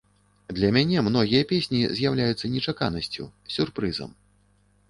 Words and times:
Для 0.59 0.69
мяне 0.77 1.03
многія 1.07 1.41
песні 1.51 1.81
з'яўляюцца 1.99 2.51
нечаканасцю, 2.57 3.29
сюрпрызам. 3.59 4.19